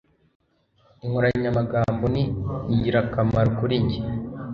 [1.03, 2.23] Inkoranyamagambo ni
[2.73, 3.99] ingirakamaro kuri njye